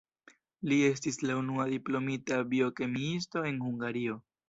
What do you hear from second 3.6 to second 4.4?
Hungario.